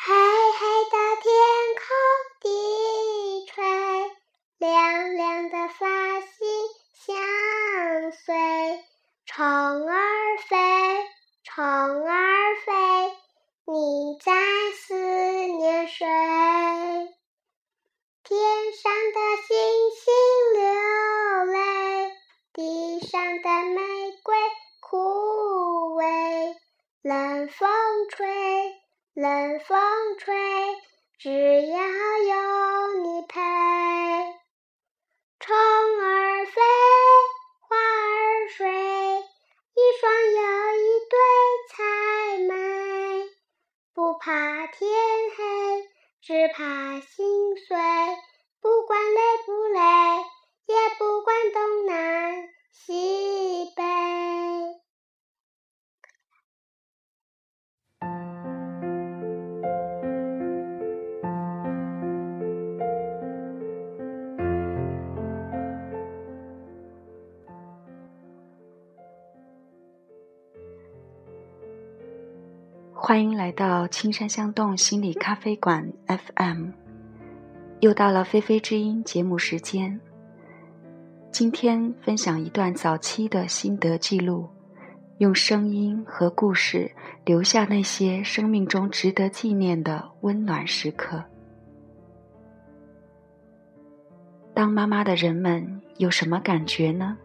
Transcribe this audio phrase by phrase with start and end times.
[0.00, 1.32] 黑黑的天
[1.74, 1.82] 空
[2.40, 3.64] 低垂，
[4.58, 6.38] 亮亮的发星
[6.94, 8.84] 相随。
[9.26, 10.56] 虫儿飞，
[11.42, 13.12] 虫儿飞，
[13.66, 14.32] 你在
[14.76, 16.06] 思念谁？
[18.22, 18.38] 天
[18.74, 19.18] 上的
[19.48, 19.56] 星
[19.96, 20.14] 星
[20.54, 20.62] 流
[21.44, 22.12] 泪，
[22.52, 23.82] 地上的玫
[24.22, 24.36] 瑰
[24.80, 26.54] 枯萎。
[27.02, 27.68] 冷风
[28.10, 28.26] 吹，
[29.20, 29.76] 冷风
[30.16, 30.32] 吹，
[31.18, 31.28] 只
[31.66, 33.17] 要有你
[73.00, 76.70] 欢迎来到青山香动心理咖啡馆 FM，
[77.78, 80.00] 又到了菲菲之音节目时间。
[81.30, 84.48] 今天分享一段早期的心得记录，
[85.18, 86.90] 用声音和故事
[87.24, 91.22] 留下那些生命中值得纪念的温暖时刻。
[94.52, 97.16] 当妈妈的人们有什么感觉呢？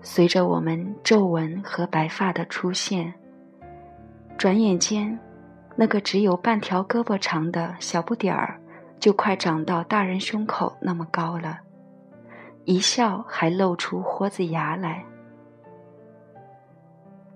[0.00, 3.12] 随着我们皱纹和白发的出现。
[4.40, 5.18] 转眼间，
[5.76, 8.58] 那个只有半条胳膊长的小不点儿，
[8.98, 11.60] 就快长到大人胸口那么高了，
[12.64, 15.04] 一笑还露出豁子牙来。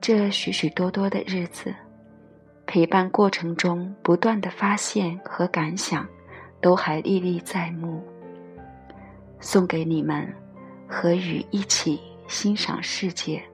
[0.01, 1.75] 这许许多多的日子，
[2.65, 6.09] 陪伴过程中不断的发现和感想，
[6.63, 8.03] 都还历历在目。
[9.41, 10.27] 送给你们，
[10.89, 13.45] 和雨一起欣赏世界。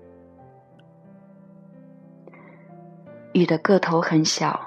[3.40, 4.60] 雨的个头很小，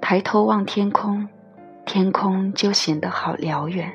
[0.00, 1.28] 抬头望天空，
[1.84, 3.92] 天空就显得好辽远。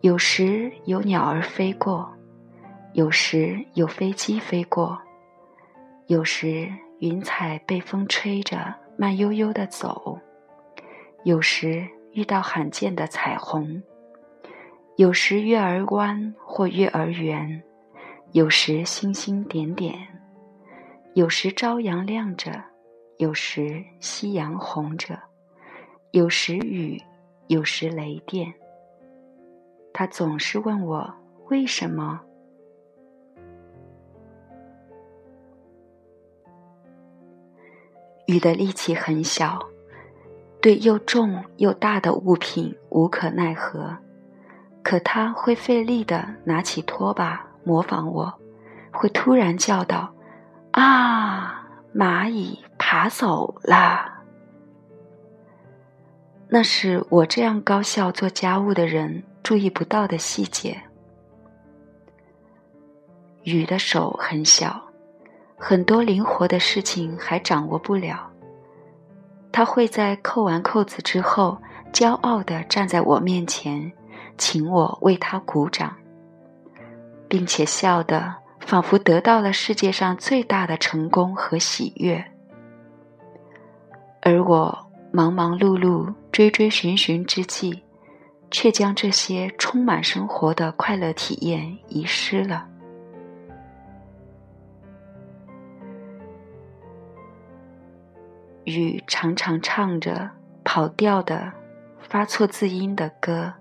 [0.00, 2.10] 有时有鸟儿飞过，
[2.94, 4.98] 有时有飞机飞过，
[6.06, 10.18] 有时云彩被风吹着慢悠悠的走，
[11.24, 13.82] 有时遇到罕见的彩虹，
[14.96, 17.62] 有时月儿弯或月儿圆，
[18.32, 20.15] 有时星星点点。
[21.16, 22.62] 有时朝阳亮着，
[23.16, 25.18] 有时夕阳红着，
[26.10, 27.02] 有时雨，
[27.46, 28.52] 有时雷电。
[29.94, 31.10] 他总是问我
[31.48, 32.20] 为什么。
[38.26, 39.58] 雨的力气很小，
[40.60, 43.96] 对又重又大的物品无可奈何，
[44.82, 48.30] 可他会费力的拿起拖把模仿我，
[48.92, 50.12] 会突然叫道。
[50.76, 51.62] 啊！
[51.94, 54.12] 蚂蚁爬走了。
[56.46, 60.78] 那是我这样高效做家务的人注意不到的细节。
[63.44, 64.78] 雨的手很小，
[65.56, 68.30] 很多灵活的事情还掌握不了。
[69.50, 71.56] 他会在扣完扣子之后，
[71.94, 73.90] 骄傲的站在我面前，
[74.36, 75.96] 请我为他鼓掌，
[77.26, 78.45] 并且笑的。
[78.66, 82.32] 仿佛得到了世界上最大的成功和喜悦，
[84.20, 87.84] 而我忙忙碌碌、追追寻寻之际，
[88.50, 92.66] 却将这些充满生活的快乐体验遗失了。
[98.64, 100.28] 雨常常唱着
[100.64, 101.52] 跑调的、
[102.00, 103.54] 发错字音的歌。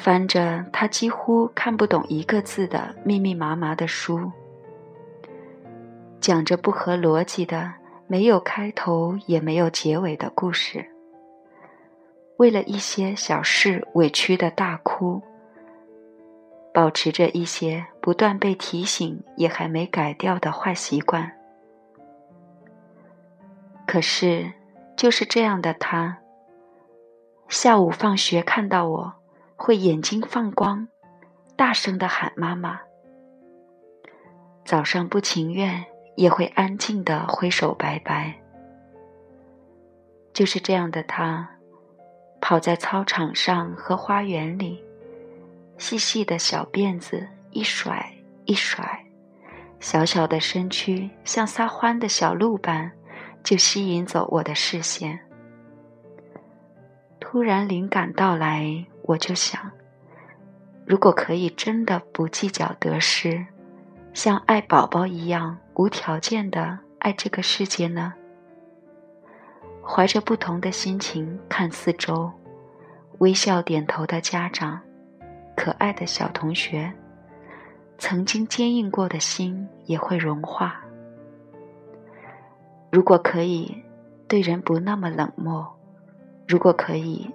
[0.00, 4.32] 翻着他几乎看不懂一个字的密密麻麻的书，
[6.18, 7.74] 讲着不合逻辑的、
[8.06, 10.86] 没有开头也没有结尾的故事，
[12.38, 15.20] 为了一些小事委屈的大哭，
[16.72, 21.30] 保持着一些不断被提醒也还没改掉的坏习惯。
[23.86, 24.50] 可是，
[24.96, 26.16] 就是这样的他，
[27.48, 29.19] 下午放学看到我。
[29.62, 30.88] 会眼睛放光，
[31.54, 32.80] 大声的喊妈妈。
[34.64, 35.84] 早上不情愿，
[36.16, 38.40] 也会安静的挥手拜拜。
[40.32, 41.46] 就是这样的他，
[42.40, 44.82] 跑在操场上和花园里，
[45.76, 48.10] 细细的小辫子一甩
[48.46, 49.04] 一甩，
[49.78, 52.90] 小小的身躯像撒欢的小鹿般，
[53.44, 55.20] 就吸引走我的视线。
[57.20, 59.70] 突然灵感到来，我就想：
[60.86, 63.46] 如果可以真的不计较得失，
[64.12, 68.12] 像爱宝宝一样无条件的爱这个世界呢？
[69.82, 72.30] 怀着不同的心情看四周，
[73.18, 74.80] 微笑点头的家长，
[75.56, 76.92] 可爱的小同学，
[77.98, 80.80] 曾经坚硬过的心也会融化。
[82.92, 83.82] 如果可以，
[84.28, 85.64] 对人不那么冷漠；
[86.46, 87.28] 如果可以，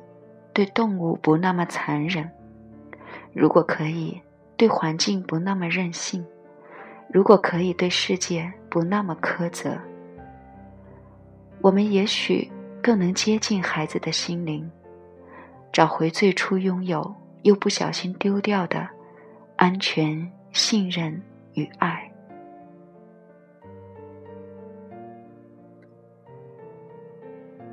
[0.55, 2.23] 对动物不那么残忍；
[3.33, 4.21] 如果可以，
[4.55, 6.23] 对环境不那么任性；
[7.09, 9.77] 如果可以，对世界不那么苛责。
[11.59, 12.49] 我们也许
[12.81, 14.71] 更能接近孩子的心灵，
[15.73, 18.87] 找回最初拥有又不小心丢掉的
[19.57, 21.21] 安全、信任
[21.55, 22.09] 与爱。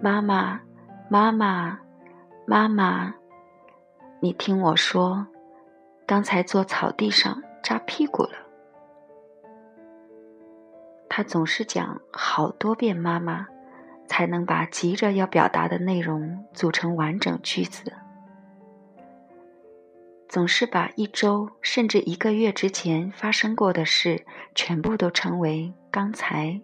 [0.00, 0.60] 妈妈，
[1.08, 1.78] 妈妈，
[2.46, 3.14] 妈妈，
[4.20, 5.26] 你听我说，
[6.06, 8.32] 刚才坐草地上扎屁股了。
[11.08, 13.46] 他总是讲好多遍“妈妈”。
[14.08, 17.90] 才能把急着要表达的内容组成完整句子。
[20.28, 26.60] 总是把一周甚至一个月之前发生过的事全部都称为“刚才”。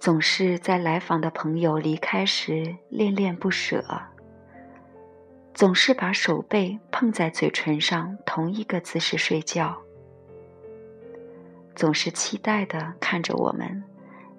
[0.00, 3.84] 总是在来访的朋友离开时恋恋不舍。
[5.54, 9.76] 总是把手背碰在嘴唇上同一个姿势睡觉。
[11.74, 13.82] 总是期待的看着我们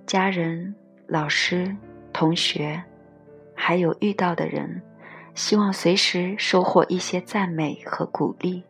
[0.06, 0.76] 家人。
[1.06, 1.76] 老师、
[2.14, 2.82] 同学，
[3.54, 4.82] 还有遇到的人，
[5.36, 8.64] 希望随时收获一些赞美和鼓励。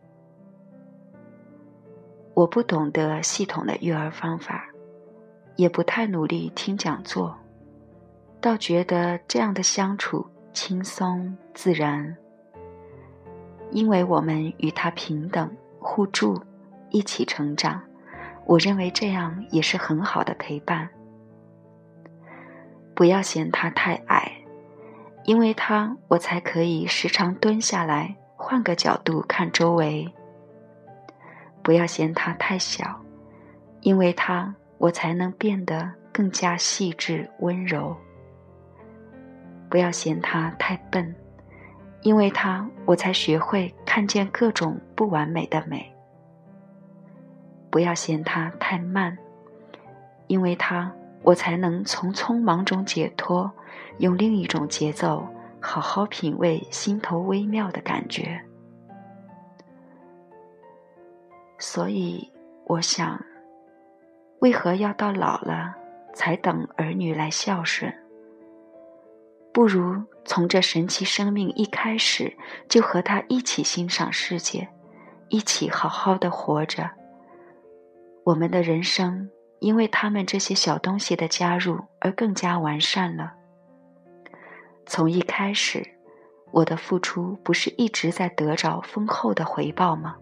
[2.34, 4.66] 我不懂得系统的育儿方法，
[5.54, 7.38] 也不太努力听讲座，
[8.40, 12.14] 倒觉得这样的相处轻松自然。
[13.70, 16.40] 因为我们与他平等互助，
[16.90, 17.82] 一起成长，
[18.46, 20.88] 我认为这样也是很好的陪伴。
[22.94, 24.32] 不要嫌他太矮，
[25.24, 30.08] 因为他我才可以时常蹲下来，换个角度看周围。
[31.62, 33.00] 不要嫌他太小，
[33.80, 37.96] 因为他我才能变得更加细致温柔。
[39.68, 41.12] 不要嫌他太笨，
[42.04, 45.92] 因为他我才学会看见各种不完美的美。
[47.68, 49.18] 不要嫌他太慢，
[50.28, 50.92] 因为他。
[51.22, 53.50] 我才能从匆忙中解脱，
[53.96, 55.26] 用另一种节奏
[55.58, 58.38] 好好品味心头微妙的感觉。
[61.58, 62.30] 所以，
[62.66, 63.18] 我想，
[64.40, 65.74] 为何要到老了
[66.12, 67.90] 才等儿女来孝顺？
[69.54, 72.36] 不如从这神奇生命一开始
[72.68, 74.68] 就和他一起欣赏世界，
[75.30, 76.90] 一起好好的活着。
[78.24, 79.30] 我们的人生。
[79.60, 83.32] 因为他们这些小东西的加入而更加完善了。
[84.84, 85.82] 从一开始，
[86.50, 90.16] 我的付出不是一直在得着丰厚的回报吗？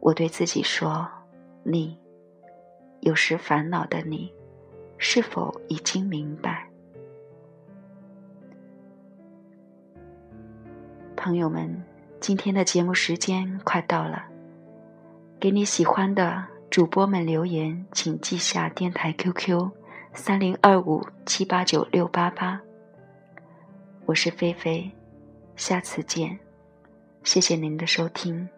[0.00, 1.08] 我对自己说
[1.62, 1.96] ：“你，
[3.02, 4.34] 有时烦恼的你，
[4.98, 6.68] 是否已经明白？”
[11.26, 11.82] 朋友们，
[12.20, 14.26] 今天的节目时间快到了，
[15.40, 16.44] 给你喜欢的。
[16.70, 19.72] 主播们留言，请记下电台 QQ：
[20.14, 22.60] 三零二五七八九六八八。
[24.04, 24.88] 我是菲菲，
[25.56, 26.38] 下次见，
[27.24, 28.48] 谢谢您的收听。